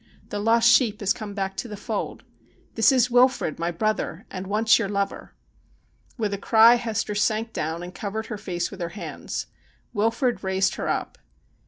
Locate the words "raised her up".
10.43-11.19